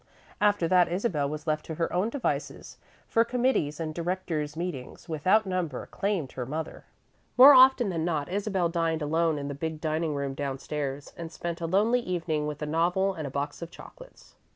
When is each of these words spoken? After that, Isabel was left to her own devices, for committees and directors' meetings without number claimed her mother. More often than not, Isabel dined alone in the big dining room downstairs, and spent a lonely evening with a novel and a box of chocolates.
After 0.41 0.67
that, 0.67 0.91
Isabel 0.91 1.29
was 1.29 1.45
left 1.45 1.63
to 1.67 1.75
her 1.75 1.93
own 1.93 2.09
devices, 2.09 2.79
for 3.07 3.23
committees 3.23 3.79
and 3.79 3.93
directors' 3.93 4.57
meetings 4.57 5.07
without 5.07 5.45
number 5.45 5.85
claimed 5.85 6.31
her 6.31 6.45
mother. 6.47 6.85
More 7.37 7.53
often 7.53 7.89
than 7.89 8.03
not, 8.03 8.27
Isabel 8.27 8.67
dined 8.67 9.03
alone 9.03 9.37
in 9.37 9.47
the 9.47 9.53
big 9.53 9.79
dining 9.79 10.15
room 10.15 10.33
downstairs, 10.33 11.13
and 11.15 11.31
spent 11.31 11.61
a 11.61 11.67
lonely 11.67 11.99
evening 11.99 12.47
with 12.47 12.63
a 12.63 12.65
novel 12.65 13.13
and 13.13 13.27
a 13.27 13.29
box 13.29 13.61
of 13.61 13.69
chocolates. 13.69 14.33